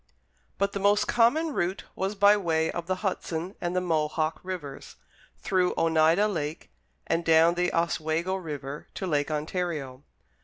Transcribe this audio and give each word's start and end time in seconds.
But 0.57 0.71
the 0.73 0.79
most 0.79 1.07
common 1.07 1.53
route 1.53 1.83
was 1.95 2.15
by 2.15 2.35
way 2.35 2.71
of 2.71 2.87
the 2.87 2.95
Hudson 3.05 3.53
and 3.61 3.75
the 3.75 3.81
Mohawk 3.81 4.39
Rivers, 4.41 4.95
through 5.37 5.75
Oneida 5.77 6.27
Lake 6.27 6.71
and 7.05 7.23
down 7.23 7.53
the 7.53 7.71
Oswego 7.71 8.33
River 8.33 8.87
to 8.95 9.05
Lake 9.05 9.29
Ontario. 9.29 10.01